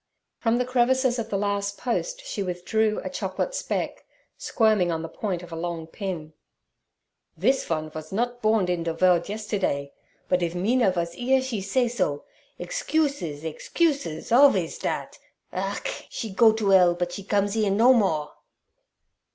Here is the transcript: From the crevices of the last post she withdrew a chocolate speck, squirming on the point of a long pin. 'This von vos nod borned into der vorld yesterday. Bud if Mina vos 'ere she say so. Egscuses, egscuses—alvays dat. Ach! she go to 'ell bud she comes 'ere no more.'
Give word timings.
From 0.39 0.57
the 0.57 0.65
crevices 0.65 1.19
of 1.19 1.29
the 1.29 1.37
last 1.37 1.77
post 1.77 2.25
she 2.25 2.41
withdrew 2.41 2.99
a 3.03 3.09
chocolate 3.11 3.53
speck, 3.53 4.03
squirming 4.35 4.91
on 4.91 5.03
the 5.03 5.07
point 5.07 5.43
of 5.43 5.51
a 5.51 5.55
long 5.55 5.85
pin. 5.85 6.33
'This 7.37 7.63
von 7.65 7.91
vos 7.91 8.11
nod 8.11 8.41
borned 8.41 8.67
into 8.67 8.93
der 8.93 8.97
vorld 8.97 9.29
yesterday. 9.29 9.93
Bud 10.27 10.41
if 10.41 10.55
Mina 10.55 10.89
vos 10.89 11.13
'ere 11.15 11.39
she 11.39 11.61
say 11.61 11.87
so. 11.87 12.23
Egscuses, 12.59 13.43
egscuses—alvays 13.43 14.79
dat. 14.79 15.19
Ach! 15.53 16.05
she 16.09 16.31
go 16.33 16.51
to 16.51 16.73
'ell 16.73 16.95
bud 16.95 17.11
she 17.11 17.23
comes 17.23 17.55
'ere 17.55 17.69
no 17.69 17.93
more.' 17.93 18.33